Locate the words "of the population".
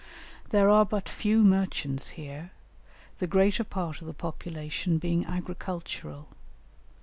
4.01-4.97